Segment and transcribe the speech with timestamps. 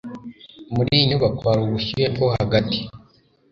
[0.73, 2.77] Muri iyi nyubako hari ubushyuhe bwo hagati?